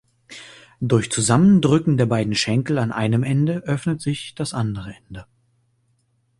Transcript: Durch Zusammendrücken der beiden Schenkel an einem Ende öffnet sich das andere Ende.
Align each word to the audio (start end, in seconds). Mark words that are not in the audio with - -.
Durch 0.79 1.11
Zusammendrücken 1.11 1.95
der 1.95 2.07
beiden 2.07 2.33
Schenkel 2.33 2.79
an 2.79 2.91
einem 2.91 3.21
Ende 3.21 3.57
öffnet 3.65 4.01
sich 4.01 4.33
das 4.33 4.51
andere 4.55 4.95
Ende. 5.07 5.27